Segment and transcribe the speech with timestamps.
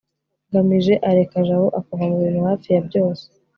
[0.47, 3.23] ngamije areka jabo akava mubintu hafi ya byose